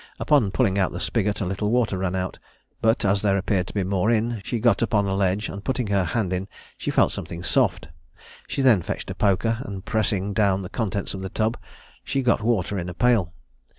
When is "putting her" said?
5.63-6.05